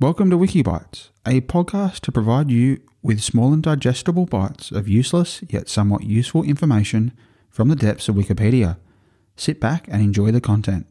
Welcome 0.00 0.30
to 0.30 0.38
Wikibites, 0.38 1.10
a 1.26 1.42
podcast 1.42 2.00
to 2.00 2.10
provide 2.10 2.50
you 2.50 2.80
with 3.02 3.20
small 3.20 3.52
and 3.52 3.62
digestible 3.62 4.24
bites 4.24 4.70
of 4.70 4.88
useless 4.88 5.42
yet 5.50 5.68
somewhat 5.68 6.04
useful 6.04 6.42
information 6.42 7.12
from 7.50 7.68
the 7.68 7.76
depths 7.76 8.08
of 8.08 8.14
Wikipedia. 8.14 8.78
Sit 9.36 9.60
back 9.60 9.86
and 9.88 10.00
enjoy 10.00 10.30
the 10.30 10.40
content. 10.40 10.86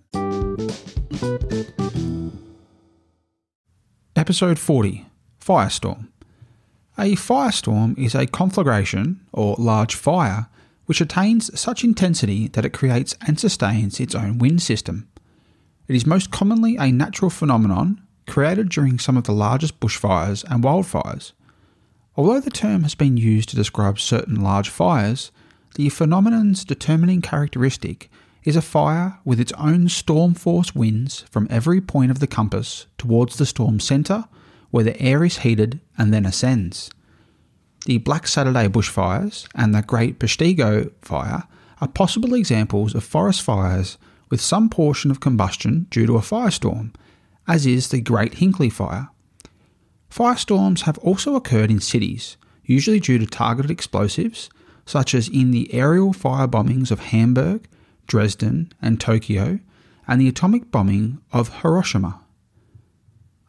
Episode 4.15 4.59
40 4.59 5.07
Firestorm. 5.41 6.09
A 6.95 7.15
firestorm 7.15 7.97
is 7.97 8.13
a 8.13 8.27
conflagration 8.27 9.21
or 9.33 9.55
large 9.57 9.95
fire 9.95 10.49
which 10.85 11.01
attains 11.01 11.59
such 11.59 11.83
intensity 11.83 12.47
that 12.49 12.63
it 12.63 12.73
creates 12.73 13.15
and 13.25 13.39
sustains 13.39 13.99
its 13.99 14.13
own 14.13 14.37
wind 14.37 14.61
system. 14.61 15.09
It 15.87 15.95
is 15.95 16.05
most 16.05 16.29
commonly 16.29 16.77
a 16.77 16.91
natural 16.91 17.31
phenomenon 17.31 18.03
created 18.29 18.69
during 18.69 18.99
some 18.99 19.17
of 19.17 19.25
the 19.25 19.33
largest 19.33 19.79
bushfires 19.79 20.45
and 20.49 20.63
wildfires. 20.63 21.33
Although 22.15 22.39
the 22.39 22.49
term 22.49 22.83
has 22.83 22.95
been 22.95 23.17
used 23.17 23.49
to 23.49 23.55
describe 23.55 23.99
certain 23.99 24.39
large 24.41 24.69
fires, 24.69 25.31
the 25.75 25.89
phenomenon's 25.89 26.63
determining 26.63 27.21
characteristic 27.21 28.09
is 28.43 28.55
a 28.55 28.61
fire 28.61 29.19
with 29.25 29.39
its 29.39 29.51
own 29.53 29.89
storm 29.89 30.33
force 30.33 30.73
winds 30.73 31.21
from 31.29 31.47
every 31.49 31.81
point 31.81 32.11
of 32.11 32.19
the 32.19 32.27
compass 32.27 32.87
towards 32.97 33.37
the 33.37 33.45
storm 33.45 33.79
centre, 33.79 34.25
where 34.71 34.83
the 34.83 34.99
air 35.01 35.23
is 35.23 35.39
heated 35.39 35.79
and 35.97 36.13
then 36.13 36.25
ascends. 36.25 36.89
The 37.85 37.97
Black 37.97 38.27
Saturday 38.27 38.67
bushfires 38.67 39.47
and 39.55 39.73
the 39.73 39.81
Great 39.81 40.19
Peshtigo 40.19 40.91
fire 41.01 41.43
are 41.81 41.87
possible 41.87 42.33
examples 42.33 42.93
of 42.93 43.03
forest 43.03 43.41
fires 43.41 43.97
with 44.29 44.41
some 44.41 44.69
portion 44.69 45.09
of 45.09 45.19
combustion 45.19 45.87
due 45.89 46.05
to 46.05 46.17
a 46.17 46.21
firestorm 46.21 46.93
as 47.49 47.65
is 47.65 47.87
the 47.87 47.99
Great 47.99 48.35
Hinckley 48.35 48.69
Fire. 48.69 49.09
Firestorms 50.11 50.81
have 50.81 50.99
also 50.99 51.35
occurred 51.35 51.71
in 51.71 51.79
cities, 51.79 52.37
usually 52.63 52.99
due 52.99 53.17
to 53.17 53.25
targeted 53.25 53.71
explosives, 53.71 54.51
such 54.85 55.15
as 55.15 55.27
in 55.27 55.49
the 55.49 55.73
aerial 55.73 56.13
fire 56.13 56.47
bombings 56.47 56.91
of 56.91 56.99
Hamburg, 56.99 57.67
Dresden, 58.05 58.71
and 58.79 59.01
Tokyo, 59.01 59.59
and 60.07 60.21
the 60.21 60.27
atomic 60.27 60.69
bombing 60.69 61.21
of 61.33 61.61
Hiroshima. 61.61 62.21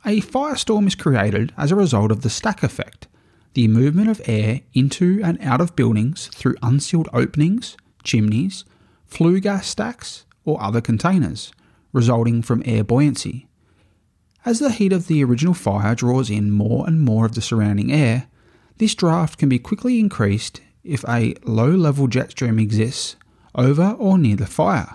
A 0.06 0.22
firestorm 0.22 0.86
is 0.86 0.94
created 0.94 1.52
as 1.58 1.70
a 1.70 1.76
result 1.76 2.10
of 2.10 2.22
the 2.22 2.30
stack 2.30 2.62
effect, 2.62 3.06
the 3.52 3.68
movement 3.68 4.08
of 4.08 4.22
air 4.24 4.62
into 4.72 5.20
and 5.22 5.38
out 5.42 5.60
of 5.60 5.76
buildings 5.76 6.28
through 6.28 6.56
unsealed 6.62 7.10
openings, 7.12 7.76
chimneys, 8.02 8.64
flue 9.06 9.40
gas 9.40 9.66
stacks, 9.66 10.24
or 10.46 10.62
other 10.62 10.80
containers, 10.80 11.52
resulting 11.92 12.40
from 12.40 12.62
air 12.64 12.82
buoyancy. 12.82 13.46
As 14.42 14.58
the 14.58 14.70
heat 14.70 14.92
of 14.92 15.06
the 15.06 15.22
original 15.22 15.52
fire 15.52 15.94
draws 15.94 16.30
in 16.30 16.50
more 16.50 16.86
and 16.86 17.02
more 17.02 17.26
of 17.26 17.34
the 17.34 17.42
surrounding 17.42 17.92
air, 17.92 18.26
this 18.78 18.94
draft 18.94 19.38
can 19.38 19.50
be 19.50 19.58
quickly 19.58 20.00
increased 20.00 20.62
if 20.82 21.04
a 21.06 21.34
low 21.44 21.68
level 21.68 22.06
jet 22.06 22.30
stream 22.30 22.58
exists 22.58 23.16
over 23.54 23.90
or 23.98 24.16
near 24.16 24.36
the 24.36 24.46
fire. 24.46 24.94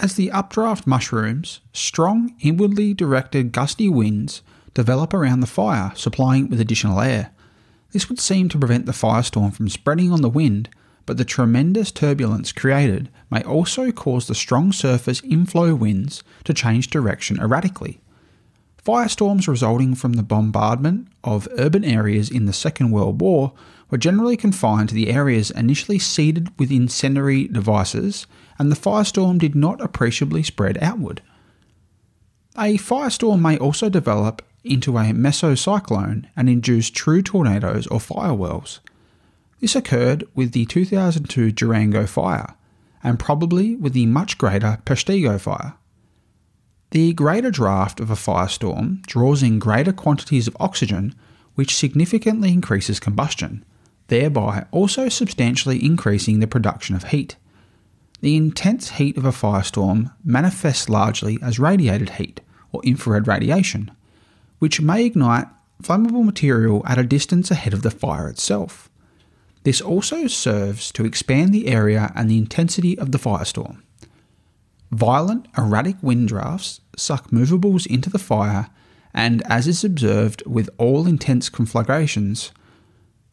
As 0.00 0.14
the 0.14 0.32
updraft 0.32 0.84
mushrooms, 0.84 1.60
strong 1.72 2.34
inwardly 2.40 2.92
directed 2.92 3.52
gusty 3.52 3.88
winds 3.88 4.42
develop 4.74 5.14
around 5.14 5.40
the 5.40 5.46
fire, 5.46 5.92
supplying 5.94 6.46
it 6.46 6.50
with 6.50 6.60
additional 6.60 7.00
air. 7.00 7.30
This 7.92 8.08
would 8.08 8.18
seem 8.18 8.48
to 8.48 8.58
prevent 8.58 8.86
the 8.86 8.92
firestorm 8.92 9.54
from 9.54 9.68
spreading 9.68 10.10
on 10.10 10.22
the 10.22 10.28
wind, 10.28 10.68
but 11.06 11.18
the 11.18 11.24
tremendous 11.24 11.92
turbulence 11.92 12.50
created 12.50 13.10
may 13.30 13.42
also 13.42 13.92
cause 13.92 14.26
the 14.26 14.34
strong 14.34 14.72
surface 14.72 15.22
inflow 15.22 15.74
winds 15.74 16.24
to 16.42 16.52
change 16.52 16.90
direction 16.90 17.38
erratically. 17.38 18.00
Firestorms 18.86 19.48
resulting 19.48 19.96
from 19.96 20.12
the 20.12 20.22
bombardment 20.22 21.08
of 21.24 21.48
urban 21.58 21.82
areas 21.82 22.30
in 22.30 22.46
the 22.46 22.52
Second 22.52 22.92
World 22.92 23.20
War 23.20 23.52
were 23.90 23.98
generally 23.98 24.36
confined 24.36 24.90
to 24.90 24.94
the 24.94 25.10
areas 25.10 25.50
initially 25.50 25.98
seeded 25.98 26.56
with 26.56 26.70
incendiary 26.70 27.48
devices, 27.48 28.28
and 28.60 28.70
the 28.70 28.76
firestorm 28.76 29.38
did 29.38 29.56
not 29.56 29.80
appreciably 29.80 30.44
spread 30.44 30.78
outward. 30.80 31.20
A 32.56 32.78
firestorm 32.78 33.40
may 33.40 33.58
also 33.58 33.88
develop 33.88 34.40
into 34.62 34.96
a 34.98 35.06
mesocyclone 35.06 36.26
and 36.36 36.48
induce 36.48 36.88
true 36.88 37.22
tornadoes 37.22 37.88
or 37.88 37.98
fire 37.98 38.34
whirls. 38.34 38.78
This 39.58 39.74
occurred 39.74 40.28
with 40.36 40.52
the 40.52 40.64
2002 40.64 41.50
Durango 41.50 42.06
fire, 42.06 42.54
and 43.02 43.18
probably 43.18 43.74
with 43.74 43.94
the 43.94 44.06
much 44.06 44.38
greater 44.38 44.78
Peshtigo 44.86 45.40
fire. 45.40 45.74
The 46.90 47.12
greater 47.14 47.50
draft 47.50 48.00
of 48.00 48.10
a 48.10 48.14
firestorm 48.14 49.04
draws 49.06 49.42
in 49.42 49.58
greater 49.58 49.92
quantities 49.92 50.46
of 50.46 50.56
oxygen, 50.60 51.14
which 51.54 51.74
significantly 51.74 52.52
increases 52.52 53.00
combustion, 53.00 53.64
thereby 54.08 54.66
also 54.70 55.08
substantially 55.08 55.84
increasing 55.84 56.40
the 56.40 56.46
production 56.46 56.94
of 56.94 57.04
heat. 57.04 57.36
The 58.20 58.36
intense 58.36 58.90
heat 58.92 59.16
of 59.16 59.24
a 59.24 59.30
firestorm 59.30 60.12
manifests 60.24 60.88
largely 60.88 61.38
as 61.42 61.58
radiated 61.58 62.10
heat, 62.10 62.40
or 62.72 62.80
infrared 62.84 63.26
radiation, 63.26 63.90
which 64.58 64.80
may 64.80 65.04
ignite 65.04 65.48
flammable 65.82 66.24
material 66.24 66.82
at 66.86 66.98
a 66.98 67.04
distance 67.04 67.50
ahead 67.50 67.74
of 67.74 67.82
the 67.82 67.90
fire 67.90 68.28
itself. 68.28 68.88
This 69.64 69.80
also 69.80 70.28
serves 70.28 70.92
to 70.92 71.04
expand 71.04 71.52
the 71.52 71.66
area 71.66 72.12
and 72.14 72.30
the 72.30 72.38
intensity 72.38 72.98
of 72.98 73.12
the 73.12 73.18
firestorm. 73.18 73.82
Violent, 74.90 75.48
erratic 75.58 75.96
wind 76.02 76.28
drafts 76.28 76.80
suck 76.96 77.32
movables 77.32 77.86
into 77.86 78.08
the 78.10 78.18
fire, 78.18 78.70
and 79.12 79.42
as 79.50 79.66
is 79.66 79.84
observed 79.84 80.42
with 80.46 80.70
all 80.78 81.06
intense 81.06 81.48
conflagrations, 81.48 82.52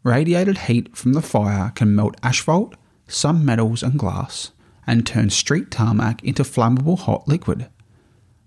radiated 0.04 0.60
heat 0.60 0.96
from 0.96 1.14
the 1.14 1.22
fire 1.22 1.72
can 1.76 1.96
melt 1.96 2.16
asphalt, 2.24 2.76
some 3.08 3.46
metals, 3.46 3.84
and 3.84 4.00
glass, 4.00 4.52
and 4.88 5.06
turn 5.06 5.30
street 5.30 5.70
tarmac 5.72 6.24
into 6.24 6.44
flammable 6.44 7.00
hot 7.00 7.28
liquid. 7.28 7.70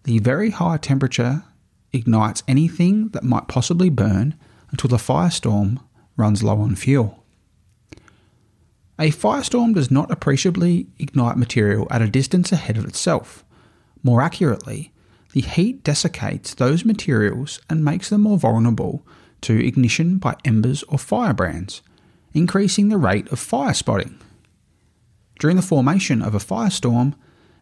The 0.05 0.19
very 0.19 0.51
high 0.51 0.77
temperature 0.77 1.45
ignites 1.93 2.43
anything 2.47 3.09
that 3.09 3.25
might 3.25 3.49
possibly 3.49 3.91
burn 3.91 4.35
until 4.71 4.89
the 4.89 4.97
firestorm 4.97 5.81
runs 6.17 6.43
low 6.43 6.61
on 6.61 6.75
fuel. 6.77 7.26
A 8.99 9.11
firestorm 9.11 9.75
does 9.75 9.91
not 9.91 10.11
appreciably 10.11 10.87
ignite 10.99 11.37
material 11.37 11.87
at 11.91 12.03
a 12.03 12.09
distance 12.09 12.51
ahead 12.51 12.79
of 12.79 12.87
itself. 12.87 13.45
More 14.03 14.23
accurately, 14.23 14.93
the 15.33 15.43
heat 15.43 15.85
desiccates 15.85 16.55
those 16.55 16.85
materials 16.85 17.61
and 17.69 17.85
makes 17.85 18.09
them 18.09 18.23
more 18.23 18.39
vulnerable 18.39 19.07
to 19.43 19.67
ignition 19.67 20.17
by 20.17 20.37
embers 20.45 20.83
or 20.85 20.99
firebrands, 20.99 21.83
increasing 22.33 22.89
the 22.89 22.97
rate 22.97 23.31
of 23.31 23.39
fire 23.39 23.75
spotting. 23.75 24.19
During 25.39 25.57
the 25.57 25.63
formation 25.63 26.23
of 26.23 26.35
a 26.35 26.39
firestorm, 26.39 27.15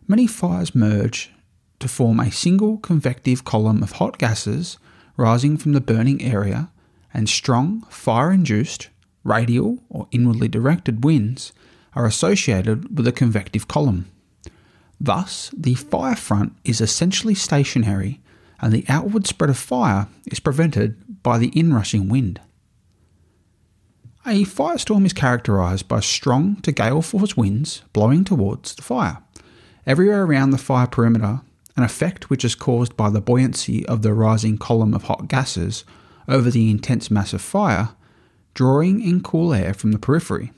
many 0.06 0.28
fires 0.28 0.74
merge 0.74 1.32
to 1.80 1.88
form 1.88 2.20
a 2.20 2.30
single 2.30 2.78
convective 2.78 3.44
column 3.44 3.82
of 3.82 3.92
hot 3.92 4.18
gases 4.18 4.78
rising 5.16 5.56
from 5.56 5.72
the 5.72 5.80
burning 5.80 6.22
area, 6.22 6.70
and 7.12 7.28
strong 7.28 7.82
fire 7.90 8.30
induced 8.30 8.88
radial 9.24 9.82
or 9.88 10.06
inwardly 10.10 10.48
directed 10.48 11.02
winds 11.02 11.52
are 11.94 12.06
associated 12.06 12.96
with 12.96 13.06
a 13.06 13.12
convective 13.12 13.66
column. 13.66 14.10
Thus, 15.00 15.50
the 15.56 15.74
fire 15.74 16.16
front 16.16 16.54
is 16.64 16.80
essentially 16.80 17.34
stationary 17.34 18.20
and 18.60 18.72
the 18.72 18.84
outward 18.88 19.26
spread 19.26 19.50
of 19.50 19.58
fire 19.58 20.08
is 20.26 20.40
prevented 20.40 21.22
by 21.22 21.38
the 21.38 21.52
inrushing 21.58 22.08
wind. 22.08 22.40
A 24.26 24.44
firestorm 24.44 25.04
is 25.04 25.12
characterised 25.12 25.86
by 25.86 26.00
strong 26.00 26.56
to 26.62 26.72
gale 26.72 27.02
force 27.02 27.36
winds 27.36 27.82
blowing 27.92 28.24
towards 28.24 28.74
the 28.74 28.82
fire. 28.82 29.18
Everywhere 29.86 30.24
around 30.24 30.50
the 30.50 30.58
fire 30.58 30.86
perimeter, 30.86 31.42
an 31.76 31.82
effect 31.82 32.30
which 32.30 32.44
is 32.44 32.54
caused 32.54 32.96
by 32.96 33.10
the 33.10 33.20
buoyancy 33.20 33.84
of 33.86 34.00
the 34.00 34.14
rising 34.14 34.56
column 34.56 34.94
of 34.94 35.04
hot 35.04 35.28
gases 35.28 35.84
over 36.26 36.50
the 36.50 36.70
intense 36.70 37.10
mass 37.10 37.34
of 37.34 37.42
fire 37.42 37.90
drawing 38.54 39.00
in 39.00 39.22
cool 39.22 39.52
air 39.52 39.74
from 39.74 39.92
the 39.92 39.98
periphery. 39.98 40.52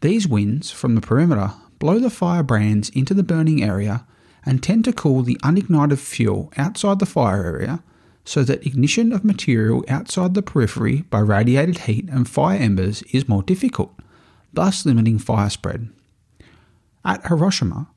These 0.00 0.28
winds 0.28 0.70
from 0.70 0.94
the 0.94 1.00
perimeter 1.00 1.52
blow 1.78 1.98
the 1.98 2.10
firebrands 2.10 2.90
into 2.90 3.14
the 3.14 3.22
burning 3.22 3.62
area 3.62 4.06
and 4.44 4.62
tend 4.62 4.84
to 4.84 4.92
cool 4.92 5.22
the 5.22 5.38
unignited 5.42 5.98
fuel 5.98 6.52
outside 6.56 6.98
the 6.98 7.06
fire 7.06 7.44
area 7.44 7.82
so 8.24 8.42
that 8.44 8.66
ignition 8.66 9.12
of 9.12 9.24
material 9.24 9.84
outside 9.88 10.34
the 10.34 10.42
periphery 10.42 11.02
by 11.10 11.18
radiated 11.18 11.78
heat 11.78 12.08
and 12.10 12.28
fire 12.28 12.58
embers 12.58 13.02
is 13.12 13.28
more 13.28 13.42
difficult, 13.42 13.94
thus 14.52 14.84
limiting 14.84 15.18
fire 15.18 15.50
spread. 15.50 15.88
At 17.04 17.26
Hiroshima, 17.26 17.88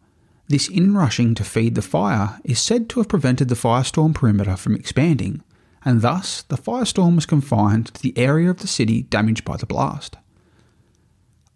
this 0.48 0.68
inrushing 0.68 1.36
to 1.36 1.44
feed 1.44 1.76
the 1.76 1.82
fire 1.82 2.40
is 2.44 2.60
said 2.60 2.90
to 2.90 3.00
have 3.00 3.10
prevented 3.10 3.50
the 3.50 3.56
firestorm 3.56 4.14
perimeter 4.14 4.56
from 4.56 4.76
expanding 4.76 5.44
and 5.86 6.02
thus 6.02 6.42
the 6.44 6.58
firestorm 6.58 7.16
was 7.16 7.26
confined 7.26 7.88
to 7.88 8.02
the 8.02 8.18
area 8.18 8.50
of 8.50 8.60
the 8.60 8.68
city 8.68 9.04
damaged 9.04 9.46
by 9.46 9.58
the 9.58 9.66
blast. 9.66 10.18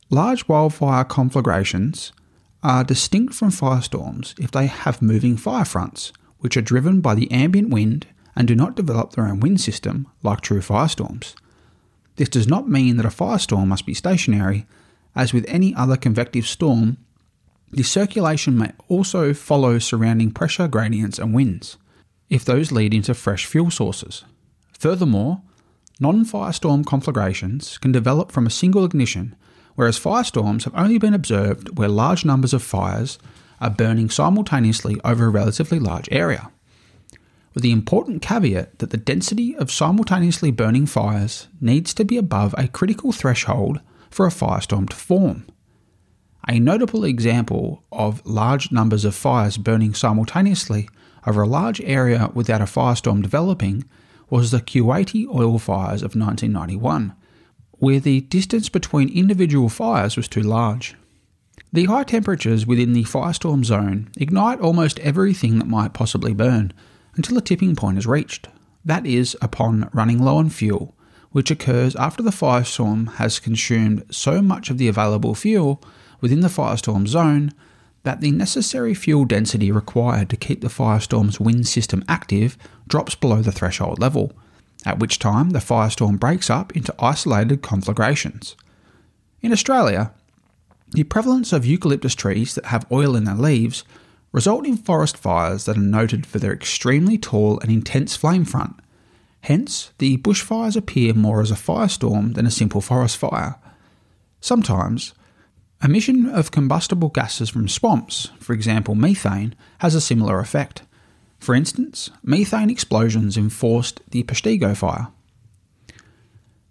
Large 0.09 0.47
wildfire 0.47 1.03
conflagrations 1.03 2.11
are 2.61 2.83
distinct 2.83 3.33
from 3.33 3.49
firestorms 3.49 4.39
if 4.39 4.51
they 4.51 4.67
have 4.67 5.01
moving 5.01 5.35
fire 5.35 5.65
fronts, 5.65 6.13
which 6.39 6.55
are 6.55 6.61
driven 6.61 7.01
by 7.01 7.15
the 7.15 7.31
ambient 7.31 7.69
wind 7.69 8.07
and 8.35 8.47
do 8.47 8.55
not 8.55 8.75
develop 8.75 9.11
their 9.11 9.27
own 9.27 9.39
wind 9.39 9.59
system 9.59 10.07
like 10.23 10.41
true 10.41 10.61
firestorms. 10.61 11.35
This 12.15 12.29
does 12.29 12.47
not 12.47 12.69
mean 12.69 12.97
that 12.97 13.05
a 13.05 13.09
firestorm 13.09 13.67
must 13.67 13.85
be 13.85 13.93
stationary, 13.93 14.65
as 15.15 15.33
with 15.33 15.45
any 15.47 15.73
other 15.75 15.97
convective 15.97 16.47
storm, 16.47 16.97
the 17.71 17.83
circulation 17.83 18.57
may 18.57 18.71
also 18.87 19.33
follow 19.33 19.79
surrounding 19.79 20.31
pressure 20.31 20.67
gradients 20.67 21.17
and 21.17 21.33
winds, 21.33 21.77
if 22.33 22.43
those 22.43 22.71
lead 22.71 22.95
into 22.95 23.13
fresh 23.13 23.45
fuel 23.45 23.69
sources. 23.69 24.25
Furthermore, 24.79 25.43
non 25.99 26.25
firestorm 26.25 26.83
conflagrations 26.83 27.77
can 27.77 27.91
develop 27.91 28.31
from 28.31 28.47
a 28.47 28.49
single 28.49 28.83
ignition, 28.83 29.35
whereas 29.75 29.99
firestorms 29.99 30.63
have 30.63 30.73
only 30.75 30.97
been 30.97 31.13
observed 31.13 31.77
where 31.77 31.87
large 31.87 32.25
numbers 32.25 32.51
of 32.51 32.63
fires 32.63 33.19
are 33.61 33.69
burning 33.69 34.09
simultaneously 34.09 34.99
over 35.05 35.25
a 35.27 35.29
relatively 35.29 35.77
large 35.77 36.09
area. 36.11 36.49
With 37.53 37.61
the 37.61 37.71
important 37.71 38.23
caveat 38.23 38.79
that 38.79 38.89
the 38.89 38.97
density 38.97 39.55
of 39.55 39.71
simultaneously 39.71 40.49
burning 40.49 40.87
fires 40.87 41.47
needs 41.61 41.93
to 41.93 42.03
be 42.03 42.17
above 42.17 42.55
a 42.57 42.67
critical 42.67 43.11
threshold 43.11 43.79
for 44.09 44.25
a 44.25 44.31
firestorm 44.31 44.89
to 44.89 44.95
form. 44.95 45.45
A 46.49 46.59
notable 46.59 47.03
example 47.03 47.83
of 47.91 48.25
large 48.25 48.71
numbers 48.71 49.05
of 49.05 49.13
fires 49.13 49.57
burning 49.57 49.93
simultaneously 49.93 50.89
over 51.25 51.41
a 51.41 51.47
large 51.47 51.81
area 51.81 52.29
without 52.33 52.61
a 52.61 52.65
firestorm 52.65 53.21
developing 53.21 53.85
was 54.29 54.51
the 54.51 54.59
Kuwaiti 54.59 55.27
oil 55.27 55.59
fires 55.59 56.01
of 56.01 56.15
1991, 56.15 57.13
where 57.73 57.99
the 57.99 58.21
distance 58.21 58.69
between 58.69 59.09
individual 59.09 59.69
fires 59.69 60.17
was 60.17 60.27
too 60.27 60.41
large. 60.41 60.95
The 61.71 61.85
high 61.85 62.03
temperatures 62.03 62.65
within 62.65 62.93
the 62.93 63.03
firestorm 63.03 63.63
zone 63.65 64.09
ignite 64.17 64.59
almost 64.59 64.99
everything 64.99 65.59
that 65.59 65.67
might 65.67 65.93
possibly 65.93 66.33
burn 66.33 66.73
until 67.15 67.37
a 67.37 67.41
tipping 67.41 67.75
point 67.75 67.97
is 67.97 68.07
reached. 68.07 68.47
That 68.85 69.05
is, 69.05 69.37
upon 69.41 69.89
running 69.93 70.19
low 70.19 70.37
on 70.37 70.49
fuel, 70.49 70.95
which 71.31 71.51
occurs 71.51 71.95
after 71.95 72.21
the 72.21 72.31
firestorm 72.31 73.13
has 73.15 73.39
consumed 73.39 74.03
so 74.11 74.41
much 74.41 74.69
of 74.69 74.77
the 74.77 74.87
available 74.87 75.35
fuel 75.35 75.81
within 76.21 76.41
the 76.41 76.47
firestorm 76.47 77.07
zone 77.07 77.51
that 78.03 78.21
the 78.21 78.31
necessary 78.31 78.93
fuel 78.93 79.25
density 79.25 79.71
required 79.71 80.29
to 80.29 80.37
keep 80.37 80.61
the 80.61 80.67
firestorm's 80.67 81.39
wind 81.39 81.67
system 81.67 82.03
active 82.07 82.57
drops 82.87 83.15
below 83.15 83.41
the 83.41 83.51
threshold 83.51 83.99
level, 83.99 84.33
at 84.85 84.99
which 84.99 85.19
time 85.19 85.51
the 85.51 85.59
firestorm 85.59 86.19
breaks 86.19 86.49
up 86.49 86.75
into 86.75 86.93
isolated 86.99 87.61
conflagrations. 87.61 88.55
In 89.41 89.51
Australia, 89.51 90.11
the 90.91 91.03
prevalence 91.03 91.53
of 91.53 91.65
eucalyptus 91.65 92.13
trees 92.13 92.55
that 92.55 92.65
have 92.65 92.91
oil 92.91 93.15
in 93.15 93.23
their 93.23 93.35
leaves 93.35 93.83
result 94.31 94.65
in 94.65 94.77
forest 94.77 95.17
fires 95.17 95.65
that 95.65 95.77
are 95.77 95.81
noted 95.81 96.25
for 96.25 96.39
their 96.39 96.53
extremely 96.53 97.17
tall 97.17 97.59
and 97.61 97.71
intense 97.71 98.15
flame 98.15 98.45
front. 98.45 98.75
Hence, 99.41 99.91
the 99.97 100.17
bushfires 100.17 100.75
appear 100.75 101.13
more 101.13 101.41
as 101.41 101.51
a 101.51 101.55
firestorm 101.55 102.33
than 102.35 102.45
a 102.45 102.51
simple 102.51 102.81
forest 102.81 103.17
fire. 103.17 103.55
Sometimes, 104.39 105.13
Emission 105.83 106.27
of 106.27 106.51
combustible 106.51 107.09
gases 107.09 107.49
from 107.49 107.67
swamps, 107.67 108.29
for 108.39 108.53
example 108.53 108.95
methane, 108.95 109.53
has 109.79 109.93
a 109.93 109.99
similar 109.99 110.39
effect. 110.39 110.83
For 111.39 111.53
instance, 111.53 112.09
methane 112.23 112.69
explosions 112.69 113.35
enforced 113.35 113.99
the 114.09 114.23
Peshtigo 114.23 114.77
fire. 114.77 115.09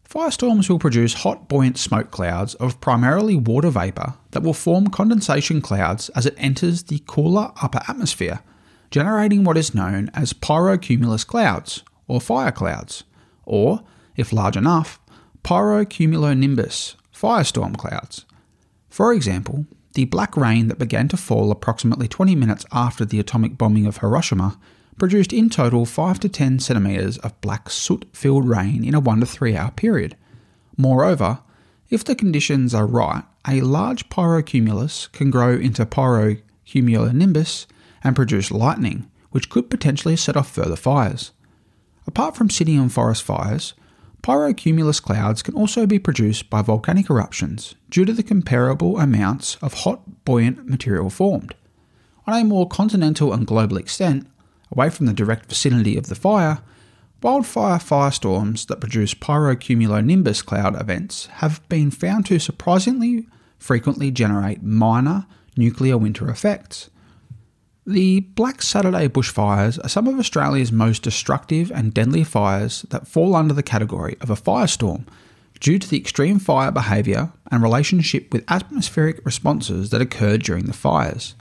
Firestorms 0.09 0.71
will 0.71 0.79
produce 0.79 1.13
hot, 1.13 1.47
buoyant 1.47 1.77
smoke 1.77 2.11
clouds 2.11 2.55
of 2.55 2.81
primarily 2.81 3.37
water 3.37 3.69
vapour 3.69 4.15
that 4.31 4.43
will 4.43 4.55
form 4.55 4.87
condensation 4.89 5.61
clouds 5.61 6.09
as 6.11 6.25
it 6.25 6.35
enters 6.39 6.85
the 6.85 7.03
cooler 7.07 7.53
upper 7.63 7.83
atmosphere, 7.89 8.41
generating 8.91 9.45
what 9.45 9.59
is 9.59 9.75
known 9.75 10.11
as 10.15 10.33
pyrocumulus 10.33 11.27
clouds, 11.27 11.83
or 12.09 12.19
fire 12.19 12.53
clouds, 12.53 13.05
or, 13.45 13.83
if 14.17 14.33
large 14.33 14.57
enough, 14.57 14.99
pyrocumulonimbus, 15.45 16.95
firestorm 17.15 17.77
clouds. 17.77 18.25
For 18.93 19.15
example, 19.15 19.65
the 19.95 20.05
black 20.05 20.37
rain 20.37 20.69
that 20.69 20.79
began 20.79 21.09
to 21.09 21.17
fall 21.17 21.51
approximately 21.51 22.07
20 22.07 22.35
minutes 22.35 22.67
after 22.73 23.07
the 23.07 23.19
atomic 23.19 23.57
bombing 23.57 23.87
of 23.87 23.97
Hiroshima 23.97 24.59
produced 24.99 25.33
in 25.33 25.49
total 25.49 25.87
5 25.87 26.21
to 26.21 26.29
10 26.29 26.59
centimetres 26.59 27.17
of 27.17 27.41
black 27.41 27.71
soot 27.71 28.05
filled 28.13 28.47
rain 28.47 28.85
in 28.85 28.95
a 28.95 29.01
1 29.01 29.21
to 29.21 29.27
3 29.27 29.57
hour 29.57 29.71
period. 29.71 30.15
Moreover, 30.77 31.39
if 31.89 32.05
the 32.05 32.15
conditions 32.15 32.75
are 32.75 32.87
right, 32.87 33.25
a 33.49 33.63
large 33.63 34.11
pyrocumulus 34.11 35.11
can 35.13 35.31
grow 35.31 35.55
into 35.55 35.87
pyrocumulonimbus 35.87 37.65
and 38.05 38.15
produce 38.15 38.51
lightning, 38.51 39.09
which 39.31 39.49
could 39.49 39.71
potentially 39.71 40.17
set 40.17 40.37
off 40.37 40.51
further 40.51 40.77
fires. 40.77 41.33
Apart 42.07 42.37
from 42.37 42.51
city 42.51 42.77
and 42.77 42.93
forest 42.93 43.23
fires, 43.23 43.73
Pyrocumulus 44.23 45.03
clouds 45.03 45.43
can 45.43 45.55
also 45.55 45.85
be 45.85 45.99
produced 45.99 46.49
by 46.49 46.63
volcanic 46.63 47.11
eruptions 47.11 47.75
due 47.91 48.05
to 48.05 48.13
the 48.13 48.23
comparable 48.23 49.01
amounts 49.01 49.57
of 49.57 49.75
hot, 49.83 50.25
buoyant 50.25 50.69
material 50.69 51.11
formed. 51.11 51.55
On 52.27 52.41
a 52.41 52.45
more 52.45 52.69
continental 52.69 53.33
and 53.33 53.45
global 53.45 53.77
extent, 53.77 54.29
away 54.71 54.91
from 54.91 55.07
the 55.07 55.13
direct 55.13 55.47
vicinity 55.47 55.97
of 55.97 56.07
the 56.07 56.15
fire, 56.15 56.61
wildfire 57.21 57.79
firestorms 57.79 58.67
that 58.69 58.81
produce 58.81 59.13
pyrocumulonimbus 59.13 60.45
cloud 60.45 60.81
events 60.81 61.27
have 61.27 61.67
been 61.69 61.91
found 61.91 62.27
to 62.27 62.39
surprisingly 62.39 63.27
frequently 63.59 64.13
generate 64.13 64.63
minor 64.63 65.27
nuclear 65.57 65.99
winter 65.99 66.31
effects, 66.31 66.91
the 67.85 68.21
Black 68.21 68.63
Saturday 68.63 69.09
bushfires 69.09 69.85
are 69.85 69.89
some 69.89 70.07
of 70.07 70.19
Australia's 70.19 70.71
most 70.71 71.03
destructive 71.03 71.73
and 71.73 71.93
deadly 71.93 72.23
fires 72.23 72.83
that 72.91 73.09
fall 73.09 73.35
under 73.35 73.53
the 73.53 73.63
category 73.63 74.17
of 74.21 74.31
a 74.31 74.37
firestorm 74.37 75.05
due 75.59 75.79
to 75.79 75.89
the 75.89 75.97
extreme 75.97 76.39
fire 76.39 76.71
behaviour 76.71 77.33
and 77.51 77.63
relationship 77.63 78.33
with 78.33 78.45
atmospheric 78.51 79.25
responses 79.25 79.91
that 79.91 80.01
occurred 80.01 80.43
during 80.43 80.67
the 80.67 80.73
fires. 80.73 81.35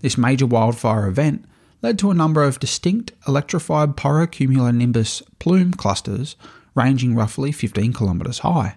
This 0.00 0.18
major 0.18 0.46
wildfire 0.46 1.06
event 1.06 1.44
led 1.82 1.98
to 1.98 2.10
a 2.10 2.14
number 2.14 2.42
of 2.42 2.60
distinct 2.60 3.12
electrified 3.28 3.96
pyrocumulonimbus 3.96 5.22
plume 5.38 5.72
clusters 5.72 6.36
ranging 6.74 7.14
roughly 7.14 7.52
15 7.52 7.92
kilometres 7.92 8.38
high. 8.38 8.76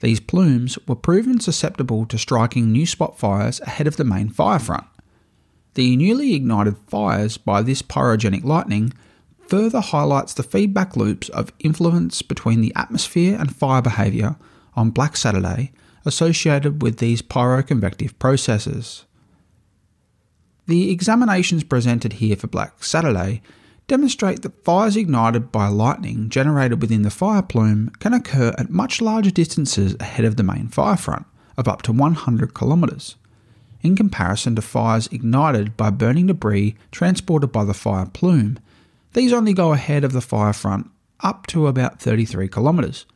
These 0.00 0.20
plumes 0.20 0.78
were 0.86 0.94
proven 0.94 1.40
susceptible 1.40 2.06
to 2.06 2.18
striking 2.18 2.70
new 2.70 2.86
spot 2.86 3.18
fires 3.18 3.60
ahead 3.60 3.86
of 3.88 3.96
the 3.96 4.04
main 4.04 4.28
fire 4.28 4.60
front. 4.60 4.86
The 5.76 5.94
newly 5.94 6.32
ignited 6.32 6.78
fires 6.88 7.36
by 7.36 7.60
this 7.60 7.82
pyrogenic 7.82 8.44
lightning 8.44 8.94
further 9.46 9.82
highlights 9.82 10.32
the 10.32 10.42
feedback 10.42 10.96
loops 10.96 11.28
of 11.28 11.52
influence 11.58 12.22
between 12.22 12.62
the 12.62 12.72
atmosphere 12.74 13.36
and 13.38 13.54
fire 13.54 13.82
behaviour 13.82 14.36
on 14.74 14.88
Black 14.88 15.18
Saturday 15.18 15.72
associated 16.06 16.80
with 16.80 16.96
these 16.96 17.20
pyroconvective 17.20 18.18
processes. 18.18 19.04
The 20.66 20.90
examinations 20.90 21.62
presented 21.62 22.14
here 22.14 22.36
for 22.36 22.46
Black 22.46 22.82
Saturday 22.82 23.42
demonstrate 23.86 24.40
that 24.40 24.64
fires 24.64 24.96
ignited 24.96 25.52
by 25.52 25.68
lightning 25.68 26.30
generated 26.30 26.80
within 26.80 27.02
the 27.02 27.10
fire 27.10 27.42
plume 27.42 27.90
can 27.98 28.14
occur 28.14 28.54
at 28.56 28.70
much 28.70 29.02
larger 29.02 29.30
distances 29.30 29.94
ahead 30.00 30.24
of 30.24 30.36
the 30.36 30.42
main 30.42 30.68
fire 30.68 30.96
front, 30.96 31.26
of 31.58 31.68
up 31.68 31.82
to 31.82 31.92
100 31.92 32.54
kilometres 32.54 33.16
in 33.82 33.96
comparison 33.96 34.56
to 34.56 34.62
fires 34.62 35.08
ignited 35.12 35.76
by 35.76 35.90
burning 35.90 36.26
debris 36.26 36.76
transported 36.90 37.52
by 37.52 37.64
the 37.64 37.74
fire 37.74 38.06
plume. 38.06 38.58
These 39.12 39.32
only 39.32 39.52
go 39.52 39.72
ahead 39.72 40.04
of 40.04 40.12
the 40.12 40.20
fire 40.20 40.52
front 40.52 40.90
up 41.20 41.46
to 41.48 41.66
about 41.66 42.00
33 42.00 42.48
kilometres. 42.48 43.06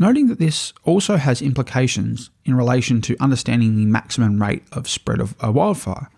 Noting 0.00 0.28
that 0.28 0.38
this 0.38 0.72
also 0.84 1.16
has 1.16 1.42
implications 1.42 2.30
in 2.44 2.54
relation 2.54 3.00
to 3.02 3.16
understanding 3.20 3.76
the 3.76 3.84
maximum 3.84 4.40
rate 4.40 4.62
of 4.72 4.88
spread 4.88 5.20
of 5.20 5.34
a 5.40 5.50
wildfire. 5.50 6.08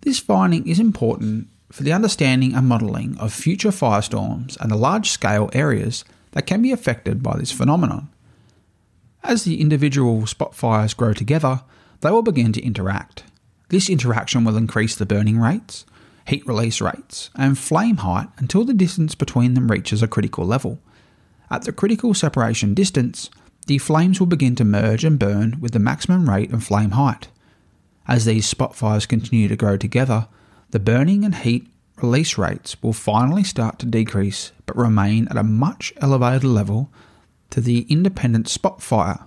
This 0.00 0.18
finding 0.18 0.66
is 0.66 0.80
important 0.80 1.48
for 1.70 1.82
the 1.82 1.92
understanding 1.92 2.54
and 2.54 2.66
modelling 2.66 3.16
of 3.18 3.32
future 3.32 3.70
firestorms 3.70 4.58
and 4.60 4.70
the 4.70 4.76
large 4.76 5.10
scale 5.10 5.50
areas 5.52 6.04
that 6.32 6.46
can 6.46 6.62
be 6.62 6.72
affected 6.72 7.22
by 7.22 7.36
this 7.36 7.52
phenomenon. 7.52 8.08
As 9.22 9.44
the 9.44 9.60
individual 9.60 10.26
spot 10.26 10.54
fires 10.54 10.94
grow 10.94 11.12
together, 11.12 11.62
they 12.02 12.10
will 12.10 12.22
begin 12.22 12.52
to 12.52 12.62
interact. 12.62 13.24
This 13.68 13.88
interaction 13.88 14.44
will 14.44 14.56
increase 14.56 14.94
the 14.94 15.06
burning 15.06 15.38
rates, 15.38 15.86
heat 16.26 16.46
release 16.46 16.80
rates, 16.80 17.30
and 17.34 17.56
flame 17.56 17.98
height 17.98 18.28
until 18.36 18.64
the 18.64 18.74
distance 18.74 19.14
between 19.14 19.54
them 19.54 19.70
reaches 19.70 20.02
a 20.02 20.08
critical 20.08 20.44
level. 20.44 20.78
At 21.50 21.62
the 21.62 21.72
critical 21.72 22.12
separation 22.12 22.74
distance, 22.74 23.30
the 23.66 23.78
flames 23.78 24.18
will 24.18 24.26
begin 24.26 24.56
to 24.56 24.64
merge 24.64 25.04
and 25.04 25.18
burn 25.18 25.58
with 25.60 25.72
the 25.72 25.78
maximum 25.78 26.28
rate 26.28 26.50
and 26.50 26.62
flame 26.62 26.90
height. 26.92 27.28
As 28.06 28.24
these 28.24 28.46
spot 28.46 28.74
fires 28.74 29.06
continue 29.06 29.48
to 29.48 29.56
grow 29.56 29.76
together, 29.76 30.26
the 30.70 30.80
burning 30.80 31.24
and 31.24 31.36
heat 31.36 31.68
release 32.02 32.36
rates 32.36 32.82
will 32.82 32.92
finally 32.92 33.44
start 33.44 33.78
to 33.78 33.86
decrease 33.86 34.50
but 34.66 34.76
remain 34.76 35.28
at 35.28 35.36
a 35.36 35.42
much 35.42 35.92
elevated 35.98 36.42
level 36.42 36.90
to 37.50 37.60
the 37.60 37.86
independent 37.88 38.48
spot 38.48 38.82
fire 38.82 39.20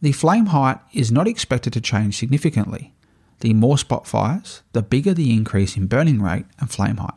the 0.00 0.12
flame 0.12 0.46
height 0.46 0.78
is 0.92 1.10
not 1.10 1.26
expected 1.26 1.72
to 1.72 1.80
change 1.80 2.16
significantly. 2.16 2.92
The 3.40 3.54
more 3.54 3.78
spot 3.78 4.06
fires, 4.06 4.62
the 4.72 4.82
bigger 4.82 5.14
the 5.14 5.32
increase 5.32 5.76
in 5.76 5.86
burning 5.86 6.20
rate 6.20 6.46
and 6.58 6.70
flame 6.70 6.96
height. 6.98 7.14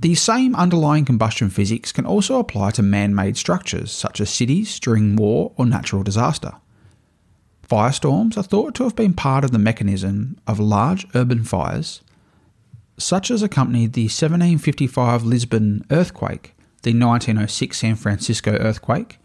The 0.00 0.14
same 0.14 0.54
underlying 0.54 1.04
combustion 1.04 1.50
physics 1.50 1.92
can 1.92 2.06
also 2.06 2.38
apply 2.38 2.70
to 2.72 2.82
man 2.82 3.14
made 3.14 3.36
structures, 3.36 3.90
such 3.92 4.20
as 4.20 4.30
cities 4.30 4.78
during 4.80 5.16
war 5.16 5.52
or 5.56 5.66
natural 5.66 6.02
disaster. 6.02 6.54
Firestorms 7.68 8.36
are 8.36 8.42
thought 8.42 8.74
to 8.76 8.84
have 8.84 8.96
been 8.96 9.14
part 9.14 9.44
of 9.44 9.50
the 9.50 9.58
mechanism 9.58 10.38
of 10.46 10.58
large 10.58 11.06
urban 11.14 11.44
fires, 11.44 12.00
such 12.98 13.30
as 13.30 13.42
accompanied 13.42 13.92
the 13.92 14.04
1755 14.04 15.24
Lisbon 15.24 15.84
earthquake, 15.90 16.54
the 16.82 16.90
1906 16.90 17.78
San 17.78 17.94
Francisco 17.94 18.52
earthquake, 18.52 19.19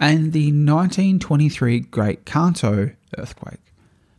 and 0.00 0.32
the 0.32 0.46
1923 0.46 1.80
Great 1.80 2.24
Kanto 2.24 2.90
earthquake. 3.18 3.60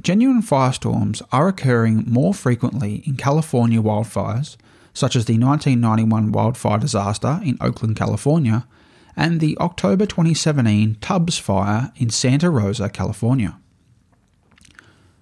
Genuine 0.02 0.44
firestorms 0.44 1.22
are 1.32 1.48
occurring 1.48 2.06
more 2.08 2.34
frequently 2.34 3.04
in 3.06 3.18
California 3.18 3.82
wildfires, 3.82 4.58
such 4.94 5.16
as 5.16 5.26
the 5.26 5.38
1991 5.38 6.32
wildfire 6.32 6.78
disaster 6.78 7.40
in 7.44 7.58
Oakland, 7.60 7.96
California, 7.96 8.68
and 9.16 9.40
the 9.40 9.58
October 9.60 10.06
2017 10.06 10.98
Tubbs 11.02 11.38
fire 11.38 11.92
in 11.98 12.10
Santa 12.10 12.50
Rosa, 12.50 12.88
California. 12.88 13.58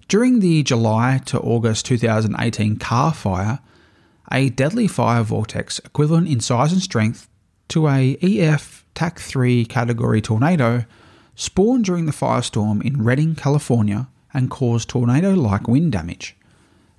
During 0.08 0.40
the 0.40 0.62
July 0.62 1.20
to 1.26 1.40
August 1.40 1.86
2018 1.86 2.76
Carr 2.76 3.14
fire, 3.14 3.60
a 4.30 4.50
deadly 4.50 4.86
fire 4.86 5.22
vortex 5.22 5.78
equivalent 5.80 6.28
in 6.28 6.40
size 6.40 6.72
and 6.72 6.82
strength 6.82 7.29
to 7.70 7.88
a 7.88 8.16
EF 8.20 8.84
TAC 8.94 9.18
3 9.18 9.64
category 9.64 10.20
tornado 10.20 10.84
spawned 11.36 11.84
during 11.84 12.06
the 12.06 12.12
firestorm 12.12 12.84
in 12.84 13.02
Redding, 13.02 13.34
California, 13.34 14.08
and 14.34 14.50
caused 14.50 14.88
tornado 14.88 15.34
like 15.34 15.68
wind 15.68 15.92
damage. 15.92 16.36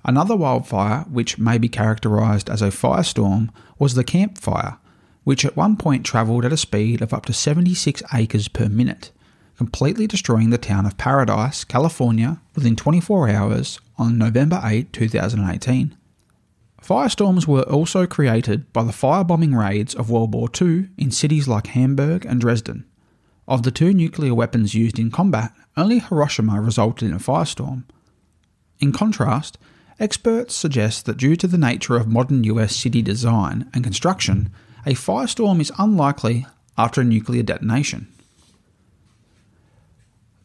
Another 0.04 0.34
wildfire, 0.34 1.04
which 1.10 1.38
may 1.38 1.58
be 1.58 1.68
characterised 1.68 2.50
as 2.50 2.60
a 2.60 2.68
firestorm, 2.68 3.50
was 3.78 3.94
the 3.94 4.02
Camp 4.02 4.36
Fire, 4.38 4.78
which 5.24 5.44
at 5.44 5.56
one 5.56 5.76
point 5.76 6.04
travelled 6.04 6.44
at 6.44 6.52
a 6.52 6.56
speed 6.56 7.02
of 7.02 7.12
up 7.12 7.26
to 7.26 7.32
76 7.32 8.02
acres 8.12 8.48
per 8.48 8.68
minute, 8.68 9.12
completely 9.56 10.06
destroying 10.06 10.50
the 10.50 10.58
town 10.58 10.86
of 10.86 10.98
Paradise, 10.98 11.64
California, 11.64 12.40
within 12.56 12.74
24 12.74 13.28
hours 13.28 13.78
on 13.98 14.18
November 14.18 14.60
8, 14.64 14.92
2018. 14.92 15.96
Firestorms 16.82 17.46
were 17.46 17.62
also 17.62 18.06
created 18.06 18.72
by 18.72 18.82
the 18.82 18.92
firebombing 18.92 19.56
raids 19.56 19.94
of 19.94 20.10
World 20.10 20.34
War 20.34 20.48
II 20.60 20.88
in 20.98 21.12
cities 21.12 21.46
like 21.46 21.68
Hamburg 21.68 22.26
and 22.26 22.40
Dresden. 22.40 22.84
Of 23.46 23.62
the 23.62 23.70
two 23.70 23.92
nuclear 23.92 24.34
weapons 24.34 24.74
used 24.74 24.98
in 24.98 25.10
combat, 25.10 25.52
only 25.76 26.00
Hiroshima 26.00 26.60
resulted 26.60 27.08
in 27.08 27.14
a 27.14 27.20
firestorm. 27.20 27.84
In 28.80 28.92
contrast, 28.92 29.58
Experts 30.00 30.56
suggest 30.56 31.06
that 31.06 31.16
due 31.16 31.36
to 31.36 31.46
the 31.46 31.58
nature 31.58 31.96
of 31.96 32.08
modern 32.08 32.42
US 32.44 32.74
city 32.74 33.02
design 33.02 33.70
and 33.72 33.84
construction, 33.84 34.50
a 34.84 34.94
firestorm 34.94 35.60
is 35.60 35.70
unlikely 35.78 36.46
after 36.76 37.00
a 37.00 37.04
nuclear 37.04 37.44
detonation. 37.44 38.08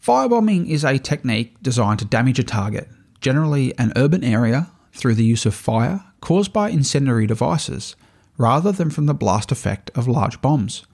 Firebombing 0.05 0.69
is 0.69 0.85
a 0.85 0.99
technique 0.99 1.55
designed 1.63 1.97
to 1.99 2.05
damage 2.05 2.37
a 2.37 2.43
target, 2.43 2.87
generally 3.19 3.75
an 3.79 3.93
urban 3.95 4.23
area, 4.23 4.69
through 4.93 5.15
the 5.15 5.25
use 5.25 5.45
of 5.45 5.55
fire 5.55 6.03
caused 6.21 6.53
by 6.53 6.69
incendiary 6.69 7.27
devices, 7.27 7.95
rather 8.37 8.71
than 8.71 8.89
from 8.89 9.05
the 9.05 9.13
blast 9.13 9.51
effect 9.51 9.91
of 9.95 10.07
large 10.07 10.41
bombs. 10.41 10.85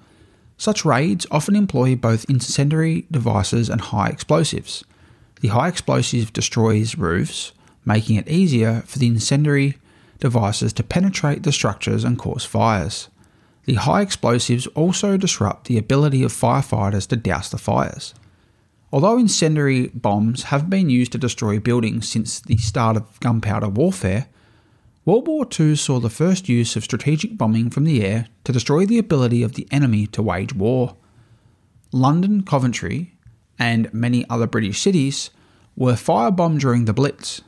Such 0.57 0.85
raids 0.85 1.27
often 1.31 1.55
employ 1.55 1.95
both 1.95 2.29
incendiary 2.29 3.05
devices 3.11 3.69
and 3.69 3.81
high 3.81 4.09
explosives. 4.09 4.83
The 5.41 5.49
high 5.49 5.67
explosive 5.67 6.31
destroys 6.31 6.97
roofs, 6.97 7.51
making 7.85 8.15
it 8.15 8.29
easier 8.29 8.83
for 8.85 8.99
the 8.99 9.07
incendiary 9.07 9.77
devices 10.19 10.71
to 10.73 10.83
penetrate 10.83 11.43
the 11.43 11.51
structures 11.51 12.03
and 12.03 12.17
cause 12.17 12.45
fires. 12.45 13.09
The 13.65 13.75
high 13.75 14.01
explosives 14.01 14.67
also 14.67 15.17
disrupt 15.17 15.67
the 15.67 15.77
ability 15.77 16.23
of 16.23 16.31
firefighters 16.31 17.07
to 17.07 17.15
douse 17.15 17.49
the 17.49 17.57
fires. 17.57 18.13
Although 18.91 19.17
incendiary 19.17 19.87
bombs 19.87 20.43
have 20.43 20.69
been 20.69 20.89
used 20.89 21.11
to 21.13 21.17
destroy 21.17 21.59
buildings 21.59 22.07
since 22.07 22.39
the 22.39 22.57
start 22.57 22.95
of 22.95 23.19
gunpowder 23.19 23.69
warfare, 23.69 24.27
World 25.05 25.27
War 25.27 25.47
II 25.59 25.75
saw 25.75 25.99
the 25.99 26.09
first 26.09 26.47
use 26.47 26.75
of 26.75 26.83
strategic 26.83 27.37
bombing 27.37 27.69
from 27.69 27.83
the 27.83 28.03
air 28.03 28.27
to 28.45 28.51
destroy 28.51 28.85
the 28.85 28.99
ability 28.99 29.43
of 29.43 29.55
the 29.55 29.67
enemy 29.71 30.07
to 30.07 30.21
wage 30.21 30.53
war. 30.53 30.95
London, 31.91 32.43
Coventry, 32.43 33.15
and 33.59 33.93
many 33.93 34.27
other 34.29 34.47
British 34.47 34.81
cities 34.81 35.29
were 35.75 35.93
firebombed 35.93 36.59
during 36.59 36.85
the 36.85 36.93
Blitz, 36.93 37.41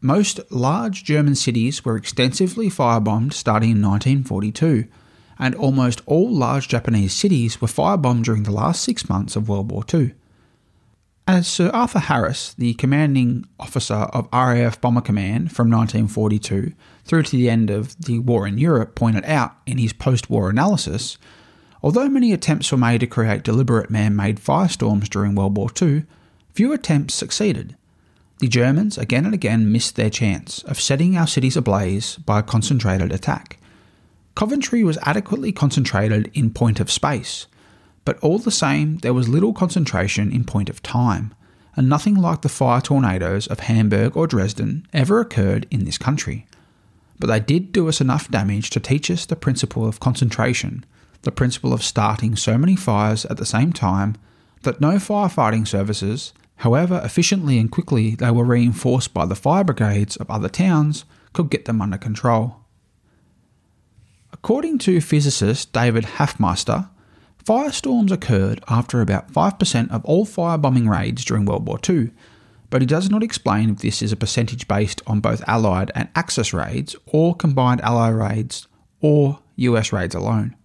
most 0.00 0.38
large 0.52 1.02
German 1.02 1.34
cities 1.34 1.84
were 1.84 1.96
extensively 1.96 2.70
firebombed 2.70 3.32
starting 3.32 3.70
in 3.70 3.82
1942, 3.82 4.84
and 5.40 5.54
almost 5.56 6.02
all 6.06 6.32
large 6.32 6.68
Japanese 6.68 7.12
cities 7.12 7.60
were 7.60 7.66
firebombed 7.66 8.22
during 8.22 8.44
the 8.44 8.52
last 8.52 8.82
six 8.82 9.08
months 9.08 9.34
of 9.34 9.48
World 9.48 9.72
War 9.72 9.84
II. 9.92 10.14
As 11.28 11.46
Sir 11.46 11.68
Arthur 11.74 11.98
Harris, 11.98 12.54
the 12.54 12.72
commanding 12.72 13.44
officer 13.60 13.92
of 13.94 14.30
RAF 14.32 14.80
Bomber 14.80 15.02
Command 15.02 15.52
from 15.52 15.70
1942 15.70 16.72
through 17.04 17.22
to 17.24 17.36
the 17.36 17.50
end 17.50 17.68
of 17.68 17.94
the 17.98 18.18
war 18.20 18.46
in 18.46 18.56
Europe, 18.56 18.94
pointed 18.94 19.26
out 19.26 19.54
in 19.66 19.76
his 19.76 19.92
post 19.92 20.30
war 20.30 20.48
analysis, 20.48 21.18
although 21.82 22.08
many 22.08 22.32
attempts 22.32 22.72
were 22.72 22.78
made 22.78 23.00
to 23.00 23.06
create 23.06 23.42
deliberate 23.42 23.90
man 23.90 24.16
made 24.16 24.38
firestorms 24.38 25.06
during 25.10 25.34
World 25.34 25.54
War 25.54 25.68
II, 25.82 26.06
few 26.54 26.72
attempts 26.72 27.12
succeeded. 27.12 27.76
The 28.38 28.48
Germans 28.48 28.96
again 28.96 29.26
and 29.26 29.34
again 29.34 29.70
missed 29.70 29.96
their 29.96 30.08
chance 30.08 30.62
of 30.62 30.80
setting 30.80 31.14
our 31.14 31.26
cities 31.26 31.58
ablaze 31.58 32.16
by 32.16 32.38
a 32.38 32.42
concentrated 32.42 33.12
attack. 33.12 33.58
Coventry 34.34 34.82
was 34.82 34.96
adequately 35.02 35.52
concentrated 35.52 36.30
in 36.32 36.54
point 36.54 36.80
of 36.80 36.90
space, 36.90 37.48
but 38.08 38.18
all 38.20 38.38
the 38.38 38.50
same, 38.50 38.96
there 39.00 39.12
was 39.12 39.28
little 39.28 39.52
concentration 39.52 40.32
in 40.32 40.42
point 40.42 40.70
of 40.70 40.82
time, 40.82 41.34
and 41.76 41.90
nothing 41.90 42.14
like 42.14 42.40
the 42.40 42.48
fire 42.48 42.80
tornadoes 42.80 43.46
of 43.48 43.60
Hamburg 43.60 44.16
or 44.16 44.26
Dresden 44.26 44.86
ever 44.94 45.20
occurred 45.20 45.66
in 45.70 45.84
this 45.84 45.98
country. 45.98 46.46
But 47.18 47.26
they 47.26 47.38
did 47.38 47.70
do 47.70 47.86
us 47.86 48.00
enough 48.00 48.30
damage 48.30 48.70
to 48.70 48.80
teach 48.80 49.10
us 49.10 49.26
the 49.26 49.36
principle 49.36 49.86
of 49.86 50.00
concentration, 50.00 50.86
the 51.20 51.30
principle 51.30 51.74
of 51.74 51.82
starting 51.82 52.34
so 52.34 52.56
many 52.56 52.76
fires 52.76 53.26
at 53.26 53.36
the 53.36 53.44
same 53.44 53.74
time 53.74 54.16
that 54.62 54.80
no 54.80 54.92
firefighting 54.92 55.68
services 55.68 56.32
However 56.62 57.02
efficiently 57.04 57.58
and 57.58 57.70
quickly 57.70 58.14
they 58.14 58.30
were 58.30 58.42
reinforced 58.42 59.12
by 59.12 59.26
the 59.26 59.36
fire 59.36 59.64
brigades 59.64 60.16
of 60.16 60.30
other 60.30 60.48
towns 60.48 61.04
could 61.34 61.50
get 61.50 61.66
them 61.66 61.82
under 61.82 61.98
control. 61.98 62.56
According 64.32 64.78
to 64.78 65.02
physicist 65.02 65.74
David 65.74 66.04
Hafemeister, 66.04 66.88
firestorms 67.48 68.10
occurred 68.10 68.62
after 68.68 69.00
about 69.00 69.32
5% 69.32 69.90
of 69.90 70.04
all 70.04 70.26
firebombing 70.26 70.86
raids 70.86 71.24
during 71.24 71.46
World 71.46 71.66
War 71.66 71.78
II, 71.88 72.10
but 72.68 72.82
he 72.82 72.86
does 72.86 73.08
not 73.08 73.22
explain 73.22 73.70
if 73.70 73.78
this 73.78 74.02
is 74.02 74.12
a 74.12 74.16
percentage 74.16 74.68
based 74.68 75.00
on 75.06 75.20
both 75.20 75.42
Allied 75.48 75.90
and 75.94 76.10
Axis 76.14 76.52
raids 76.52 76.94
or 77.06 77.34
combined 77.34 77.80
Allied 77.80 78.12
raids 78.12 78.68
or 79.00 79.38
US 79.56 79.94
raids 79.94 80.14
alone. 80.14 80.56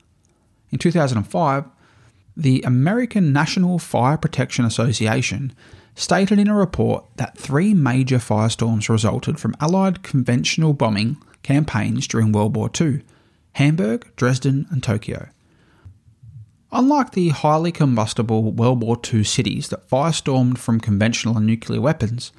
In 0.72 0.78
2005, 0.78 1.64
the 2.36 2.62
American 2.64 3.32
National 3.32 3.80
Fire 3.80 4.18
Protection 4.18 4.66
Association 4.66 5.54
stated 5.96 6.38
in 6.38 6.50
a 6.50 6.56
report 6.56 7.06
that 7.16 7.38
three 7.38 7.74
major 7.74 8.18
firestorms 8.18 8.90
resulted 8.90 9.40
from 9.40 9.56
Allied 9.62 10.04
conventional 10.04 10.74
bombing 10.74 11.16
campaigns 11.44 12.08
during 12.08 12.34
World 12.34 12.58
War 12.58 12.70
II 12.78 13.04
Hamburg, 13.54 14.12
Dresden, 14.18 14.66
and 14.70 14.84
Tokyo. 14.84 15.30
Unlike 16.76 17.12
the 17.12 17.30
highly 17.30 17.72
combustible 17.72 18.52
World 18.52 18.82
War 18.82 18.98
II 19.14 19.24
cities 19.24 19.70
that 19.70 19.88
firestormed 19.88 20.58
from 20.58 20.80
conventional 20.80 21.38
and 21.38 21.46
nuclear 21.46 21.80
weapons, 21.80 22.32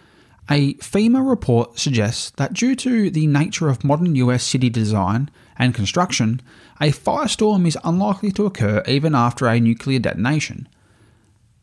a 0.51 0.75
FEMA 0.75 1.27
report 1.27 1.79
suggests 1.79 2.31
that 2.33 2.53
due 2.53 2.75
to 2.75 3.11
the 3.11 3.29
nature 3.29 3.69
of 3.69 3.85
modern 3.85 4.17
US 4.17 4.43
city 4.43 4.69
design 4.69 5.31
and 5.57 5.73
construction, 5.73 6.43
a 6.81 6.91
firestorm 6.91 7.65
is 7.65 7.79
unlikely 7.85 8.33
to 8.33 8.45
occur 8.45 8.83
even 8.89 9.15
after 9.15 9.47
a 9.47 9.61
nuclear 9.61 10.01
detonation, 10.01 10.69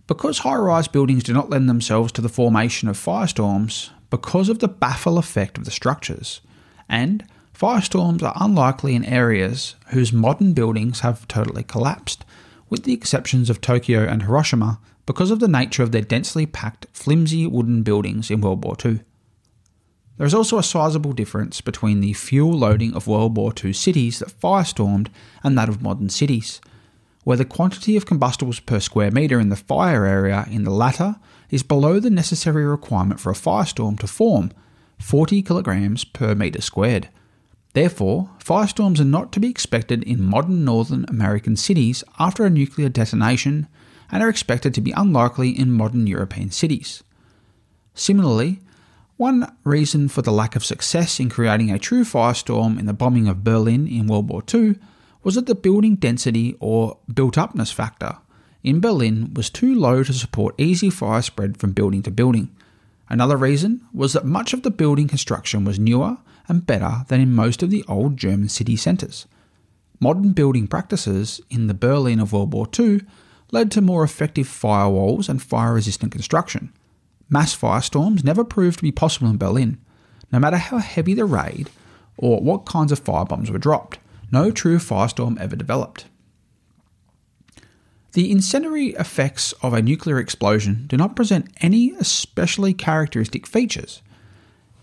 because 0.08 0.40
high 0.40 0.56
rise 0.56 0.88
buildings 0.88 1.24
do 1.24 1.34
not 1.34 1.50
lend 1.50 1.68
themselves 1.68 2.14
to 2.14 2.22
the 2.22 2.30
formation 2.30 2.88
of 2.88 2.98
firestorms 2.98 3.90
because 4.10 4.48
of 4.48 4.60
the 4.60 4.70
baffle 4.70 5.18
effect 5.18 5.58
of 5.58 5.66
the 5.66 5.72
structures, 5.72 6.40
and 6.88 7.26
firestorms 7.54 8.24
are 8.24 8.38
unlikely 8.40 8.96
in 8.96 9.04
areas 9.04 9.76
whose 9.88 10.14
modern 10.14 10.54
buildings 10.54 11.02
have 11.02 11.28
totally 11.28 11.64
collapsed, 11.64 12.24
with 12.72 12.86
the 12.86 12.94
exceptions 12.94 13.52
of 13.52 13.62
Tokyo 13.62 14.04
and 14.04 14.24
Hiroshima 14.24 14.80
because 15.06 15.30
of 15.30 15.40
the 15.40 15.48
nature 15.48 15.84
of 15.84 15.92
their 15.92 16.02
densely 16.02 16.48
packed, 16.48 16.88
flimsy 16.92 17.46
wooden 17.46 17.84
buildings 17.84 18.32
in 18.32 18.42
World 18.42 18.64
War 18.64 18.76
II. 18.84 19.02
There 20.18 20.26
is 20.26 20.34
also 20.34 20.58
a 20.58 20.64
sizable 20.64 21.14
difference 21.14 21.62
between 21.62 22.00
the 22.00 22.14
fuel 22.14 22.54
loading 22.54 22.96
of 22.96 23.08
World 23.08 23.38
War 23.38 23.54
II 23.64 23.74
cities 23.74 24.20
that 24.20 24.40
firestormed 24.40 25.10
and 25.44 25.56
that 25.58 25.70
of 25.70 25.84
modern 25.84 26.10
cities 26.10 26.60
where 27.24 27.38
the 27.38 27.46
quantity 27.46 27.96
of 27.96 28.06
combustibles 28.06 28.60
per 28.60 28.80
square 28.80 29.12
metre 29.12 29.40
in 29.40 29.50
the 29.50 29.56
fire 29.56 30.06
area 30.06 30.46
in 30.50 30.64
the 30.64 30.72
latter 30.72 31.18
is 31.50 31.64
below 31.64 32.00
the 32.00 32.10
necessary 32.10 32.66
requirement 32.66 33.20
for 33.20 33.30
a 33.30 33.36
firestorm 33.36 34.00
to 34.00 34.08
form 34.08 34.52
40 34.98 35.42
kilograms 35.42 36.04
per 36.04 36.34
metre 36.34 36.62
squared. 36.62 37.10
Therefore, 37.74 38.30
firestorms 38.44 39.00
are 39.00 39.06
not 39.06 39.32
to 39.32 39.40
be 39.40 39.50
expected 39.50 40.04
in 40.04 40.24
modern 40.24 40.66
Northern 40.66 41.06
American 41.08 41.56
cities 41.56 42.04
after 42.20 42.46
a 42.46 42.50
nuclear 42.50 42.90
detonation 42.90 43.68
and 44.12 44.22
are 44.22 44.30
expected 44.30 44.74
to 44.74 44.82
be 44.82 44.92
unlikely 44.92 45.50
in 45.58 45.72
modern 45.72 46.06
European 46.06 46.52
cities. 46.52 47.02
Similarly, 47.94 48.60
one 49.16 49.56
reason 49.64 50.10
for 50.10 50.22
the 50.22 50.32
lack 50.32 50.56
of 50.56 50.66
success 50.66 51.20
in 51.20 51.30
creating 51.30 51.72
a 51.72 51.80
true 51.80 52.04
firestorm 52.04 52.80
in 52.80 52.88
the 52.88 52.94
bombing 52.94 53.28
of 53.28 53.44
Berlin 53.44 53.88
in 53.88 54.08
World 54.08 54.30
War 54.30 54.44
II 54.54 54.76
was 55.24 55.36
that 55.36 55.46
the 55.46 55.56
building 55.56 55.96
density 55.96 56.56
or 56.60 56.98
built 57.14 57.38
upness 57.38 57.72
factor 57.72 58.18
in 58.64 58.82
Berlin 58.82 59.34
was 59.34 59.50
too 59.50 59.76
low 59.76 60.04
to 60.04 60.14
support 60.14 60.60
easy 60.60 60.90
fire 60.90 61.22
spread 61.22 61.58
from 61.58 61.72
building 61.72 62.02
to 62.04 62.12
building. 62.12 62.50
Another 63.12 63.36
reason 63.36 63.82
was 63.94 64.14
that 64.14 64.24
much 64.24 64.54
of 64.54 64.64
the 64.64 64.72
building 64.72 65.10
construction 65.10 65.66
was 65.66 65.78
newer 65.78 66.16
and 66.48 66.66
better 66.66 67.04
than 67.10 67.20
in 67.20 67.36
most 67.36 67.62
of 67.62 67.70
the 67.70 67.84
old 67.86 68.16
German 68.16 68.48
city 68.48 68.78
centres. 68.78 69.28
Modern 70.00 70.32
building 70.32 70.66
practices 70.66 71.42
in 71.50 71.68
the 71.68 71.74
Berlin 71.74 72.22
of 72.22 72.32
World 72.32 72.54
War 72.54 72.70
II 72.80 73.02
led 73.52 73.70
to 73.72 73.82
more 73.82 74.06
effective 74.06 74.48
firewalls 74.48 75.28
and 75.28 75.44
fire 75.44 75.74
resistant 75.74 76.14
construction. 76.14 76.72
Mass 77.30 77.54
firestorms 77.54 78.24
never 78.24 78.46
proved 78.46 78.78
to 78.78 78.84
be 78.84 78.94
possible 78.94 79.28
in 79.28 79.36
Berlin, 79.36 79.78
no 80.32 80.40
matter 80.40 80.56
how 80.56 80.78
heavy 80.78 81.14
the 81.14 81.26
raid 81.26 81.70
or 82.16 82.40
what 82.40 82.66
kinds 82.66 82.94
of 82.94 83.04
firebombs 83.04 83.50
were 83.50 83.58
dropped. 83.58 84.00
No 84.32 84.52
true 84.52 84.78
firestorm 84.78 85.38
ever 85.38 85.58
developed. 85.58 86.06
The 88.14 88.30
incendiary 88.30 88.90
effects 88.90 89.54
of 89.62 89.74
a 89.74 89.82
nuclear 89.82 90.20
explosion 90.20 90.86
do 90.88 90.98
not 90.98 91.16
present 91.16 91.50
any 91.62 91.92
especially 91.92 92.74
characteristic 92.74 93.48
features. 93.48 94.02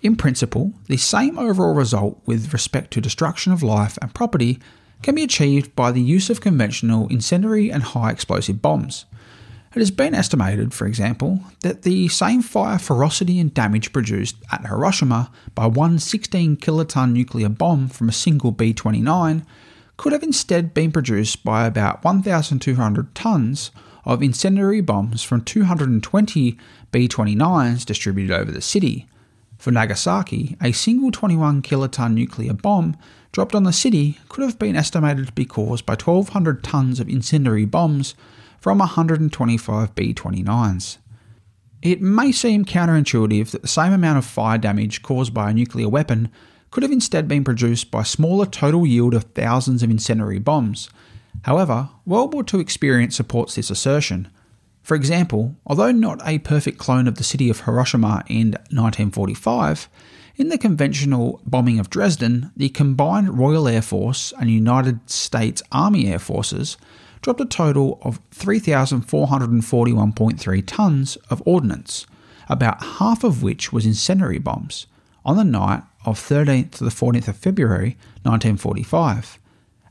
In 0.00 0.16
principle, 0.16 0.72
the 0.86 0.96
same 0.96 1.38
overall 1.38 1.74
result 1.74 2.22
with 2.24 2.52
respect 2.54 2.90
to 2.92 3.02
destruction 3.02 3.52
of 3.52 3.62
life 3.62 3.98
and 4.00 4.14
property 4.14 4.58
can 5.02 5.14
be 5.14 5.22
achieved 5.22 5.76
by 5.76 5.92
the 5.92 6.00
use 6.00 6.30
of 6.30 6.40
conventional 6.40 7.06
incendiary 7.08 7.70
and 7.70 7.82
high 7.82 8.10
explosive 8.10 8.62
bombs. 8.62 9.04
It 9.74 9.80
has 9.80 9.90
been 9.90 10.14
estimated, 10.14 10.72
for 10.72 10.86
example, 10.86 11.40
that 11.60 11.82
the 11.82 12.08
same 12.08 12.40
fire 12.40 12.78
ferocity 12.78 13.38
and 13.38 13.52
damage 13.52 13.92
produced 13.92 14.36
at 14.50 14.66
Hiroshima 14.66 15.30
by 15.54 15.66
one 15.66 15.98
16 15.98 16.56
kiloton 16.56 17.12
nuclear 17.12 17.50
bomb 17.50 17.88
from 17.88 18.08
a 18.08 18.12
single 18.12 18.52
B 18.52 18.72
29 18.72 19.44
could 19.98 20.12
have 20.12 20.22
instead 20.22 20.72
been 20.72 20.90
produced 20.90 21.44
by 21.44 21.66
about 21.66 22.02
1,200 22.02 23.14
tons 23.14 23.70
of 24.06 24.22
incendiary 24.22 24.80
bombs 24.80 25.22
from 25.22 25.42
220 25.42 26.56
B 26.90 27.08
29s 27.08 27.84
distributed 27.84 28.34
over 28.34 28.50
the 28.50 28.62
city. 28.62 29.06
For 29.58 29.72
Nagasaki, 29.72 30.56
a 30.62 30.72
single 30.72 31.10
21 31.10 31.62
kiloton 31.62 32.14
nuclear 32.14 32.54
bomb 32.54 32.96
dropped 33.32 33.56
on 33.56 33.64
the 33.64 33.72
city 33.72 34.18
could 34.28 34.44
have 34.44 34.58
been 34.58 34.76
estimated 34.76 35.26
to 35.26 35.32
be 35.32 35.44
caused 35.44 35.84
by 35.84 35.92
1,200 35.94 36.62
tons 36.62 37.00
of 37.00 37.08
incendiary 37.08 37.66
bombs 37.66 38.14
from 38.60 38.78
125 38.78 39.94
B 39.96 40.14
29s. 40.14 40.98
It 41.82 42.00
may 42.00 42.32
seem 42.32 42.64
counterintuitive 42.64 43.50
that 43.50 43.62
the 43.62 43.68
same 43.68 43.92
amount 43.92 44.18
of 44.18 44.24
fire 44.24 44.58
damage 44.58 45.02
caused 45.02 45.34
by 45.34 45.50
a 45.50 45.54
nuclear 45.54 45.88
weapon 45.88 46.30
could 46.70 46.82
have 46.82 46.92
instead 46.92 47.28
been 47.28 47.44
produced 47.44 47.90
by 47.90 48.02
smaller 48.02 48.46
total 48.46 48.86
yield 48.86 49.14
of 49.14 49.24
thousands 49.24 49.82
of 49.82 49.90
incendiary 49.90 50.38
bombs. 50.38 50.88
However, 51.42 51.90
World 52.04 52.34
War 52.34 52.44
II 52.52 52.60
experience 52.60 53.16
supports 53.16 53.54
this 53.54 53.70
assertion. 53.70 54.28
For 54.82 54.94
example, 54.94 55.56
although 55.66 55.92
not 55.92 56.20
a 56.26 56.38
perfect 56.38 56.78
clone 56.78 57.06
of 57.06 57.16
the 57.16 57.24
city 57.24 57.50
of 57.50 57.60
Hiroshima 57.60 58.24
in 58.28 58.52
1945, 58.70 59.88
in 60.36 60.50
the 60.50 60.58
conventional 60.58 61.40
bombing 61.44 61.78
of 61.78 61.90
Dresden, 61.90 62.50
the 62.56 62.68
combined 62.68 63.38
Royal 63.38 63.68
Air 63.68 63.82
Force 63.82 64.32
and 64.38 64.50
United 64.50 65.10
States 65.10 65.62
Army 65.72 66.06
Air 66.06 66.20
Forces 66.20 66.76
dropped 67.22 67.40
a 67.40 67.44
total 67.44 67.98
of 68.02 68.20
3,441.3 68.30 70.62
tons 70.64 71.16
of 71.28 71.42
ordnance, 71.44 72.06
about 72.48 72.80
half 72.82 73.24
of 73.24 73.42
which 73.42 73.72
was 73.72 73.84
incendiary 73.84 74.38
bombs, 74.38 74.86
on 75.24 75.36
the 75.36 75.42
night 75.44 75.82
of 76.10 76.18
13th 76.18 76.72
to 76.72 76.84
the 76.84 76.90
14th 76.90 77.28
of 77.28 77.36
February 77.36 77.96
1945, 78.22 79.38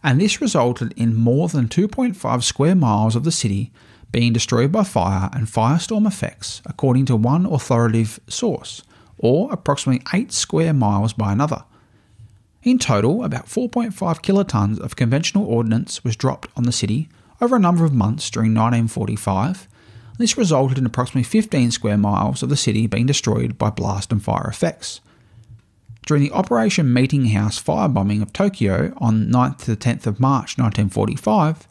and 0.04 0.22
this 0.22 0.42
resulted 0.42 0.94
in 0.96 1.16
more 1.16 1.48
than 1.48 1.68
2.5 1.68 2.44
square 2.44 2.76
miles 2.76 3.16
of 3.16 3.24
the 3.24 3.32
city 3.32 3.72
being 4.12 4.34
destroyed 4.34 4.72
by 4.72 4.84
fire 4.84 5.30
and 5.34 5.48
firestorm 5.48 6.08
effects, 6.08 6.62
according 6.66 7.06
to 7.06 7.16
one 7.16 7.46
authoritative 7.46 8.20
source, 8.28 8.82
or 9.18 9.52
approximately 9.52 10.06
8 10.14 10.32
square 10.32 10.74
miles 10.74 11.14
by 11.14 11.32
another. 11.32 11.64
In 12.64 12.80
total, 12.80 13.24
about 13.24 13.46
4.5 13.46 13.94
kilotons 14.22 14.80
of 14.80 14.96
conventional 14.96 15.46
ordnance 15.46 16.04
was 16.04 16.16
dropped 16.16 16.50
on 16.56 16.64
the 16.64 16.72
city 16.72 17.10
over 17.40 17.56
a 17.56 17.60
number 17.60 17.86
of 17.86 17.94
months 17.94 18.30
during 18.30 18.52
1945. 18.52 19.68
This 20.18 20.38
resulted 20.38 20.78
in 20.78 20.86
approximately 20.86 21.24
15 21.24 21.72
square 21.72 21.98
miles 21.98 22.42
of 22.42 22.50
the 22.50 22.58
city 22.58 22.88
being 22.88 23.06
destroyed 23.06 23.58
by 23.58 23.70
blast 23.70 24.12
and 24.12 24.24
fire 24.24 24.48
effects. 24.48 25.00
During 26.08 26.24
the 26.24 26.32
Operation 26.32 26.94
Meeting 26.94 27.26
House 27.26 27.62
firebombing 27.62 28.22
of 28.22 28.32
Tokyo 28.32 28.94
on 28.96 29.28
9th 29.28 29.66
to 29.66 29.76
10th 29.76 30.08
of 30.08 30.22
March 30.22 30.58
1945, 30.58 31.68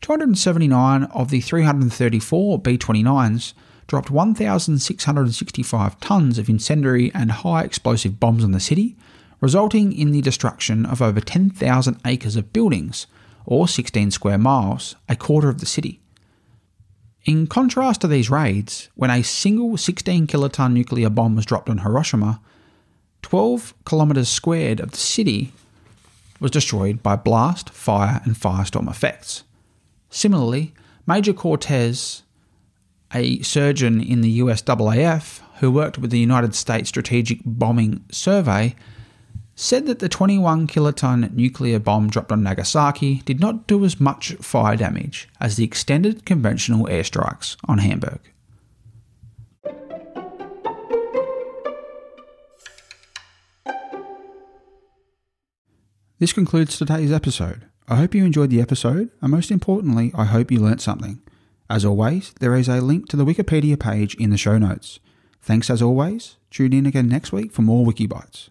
279 0.00 1.04
of 1.04 1.30
the 1.30 1.40
334 1.40 2.58
B 2.58 2.76
29s 2.76 3.52
dropped 3.86 4.10
1,665 4.10 6.00
tons 6.00 6.36
of 6.36 6.48
incendiary 6.48 7.12
and 7.14 7.30
high 7.30 7.62
explosive 7.62 8.18
bombs 8.18 8.42
on 8.42 8.50
the 8.50 8.58
city, 8.58 8.96
resulting 9.40 9.92
in 9.92 10.10
the 10.10 10.20
destruction 10.20 10.84
of 10.84 11.00
over 11.00 11.20
10,000 11.20 12.00
acres 12.04 12.34
of 12.34 12.52
buildings, 12.52 13.06
or 13.44 13.68
16 13.68 14.10
square 14.10 14.36
miles, 14.36 14.96
a 15.08 15.14
quarter 15.14 15.48
of 15.48 15.60
the 15.60 15.66
city. 15.66 16.00
In 17.24 17.46
contrast 17.46 18.00
to 18.00 18.08
these 18.08 18.30
raids, 18.30 18.88
when 18.96 19.10
a 19.10 19.22
single 19.22 19.76
16 19.76 20.26
kiloton 20.26 20.72
nuclear 20.72 21.08
bomb 21.08 21.36
was 21.36 21.46
dropped 21.46 21.70
on 21.70 21.78
Hiroshima, 21.78 22.40
12 23.22 23.74
kilometres 23.84 24.28
squared 24.28 24.80
of 24.80 24.92
the 24.92 24.96
city 24.96 25.52
was 26.40 26.50
destroyed 26.50 27.02
by 27.02 27.16
blast, 27.16 27.70
fire, 27.70 28.20
and 28.24 28.34
firestorm 28.34 28.88
effects. 28.88 29.44
Similarly, 30.10 30.74
Major 31.06 31.32
Cortez, 31.32 32.22
a 33.14 33.40
surgeon 33.42 34.00
in 34.00 34.20
the 34.20 34.40
USAAF 34.40 35.40
who 35.58 35.70
worked 35.70 35.98
with 35.98 36.10
the 36.10 36.18
United 36.18 36.54
States 36.54 36.88
Strategic 36.88 37.40
Bombing 37.44 38.04
Survey, 38.10 38.74
said 39.54 39.86
that 39.86 40.00
the 40.00 40.08
21 40.08 40.66
kiloton 40.66 41.32
nuclear 41.32 41.78
bomb 41.78 42.10
dropped 42.10 42.30
on 42.30 42.42
Nagasaki 42.42 43.22
did 43.24 43.40
not 43.40 43.66
do 43.66 43.84
as 43.86 43.98
much 43.98 44.34
fire 44.34 44.76
damage 44.76 45.28
as 45.40 45.56
the 45.56 45.64
extended 45.64 46.26
conventional 46.26 46.86
airstrikes 46.86 47.56
on 47.66 47.78
Hamburg. 47.78 48.20
This 56.18 56.32
concludes 56.32 56.78
today's 56.78 57.12
episode. 57.12 57.66
I 57.88 57.96
hope 57.96 58.14
you 58.14 58.24
enjoyed 58.24 58.48
the 58.48 58.62
episode, 58.62 59.10
and 59.20 59.30
most 59.30 59.50
importantly, 59.50 60.12
I 60.14 60.24
hope 60.24 60.50
you 60.50 60.58
learnt 60.58 60.80
something. 60.80 61.20
As 61.68 61.84
always, 61.84 62.32
there 62.40 62.54
is 62.54 62.68
a 62.68 62.80
link 62.80 63.06
to 63.08 63.16
the 63.18 63.24
Wikipedia 63.26 63.78
page 63.78 64.14
in 64.14 64.30
the 64.30 64.38
show 64.38 64.56
notes. 64.56 64.98
Thanks 65.42 65.68
as 65.68 65.82
always. 65.82 66.38
Tune 66.50 66.72
in 66.72 66.86
again 66.86 67.06
next 67.06 67.32
week 67.32 67.52
for 67.52 67.60
more 67.60 67.84
Wikibites. 67.84 68.48